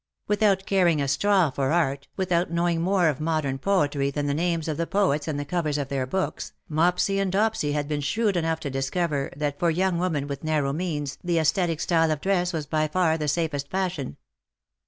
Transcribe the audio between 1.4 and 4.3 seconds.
for art, without knowing more of modern poetry than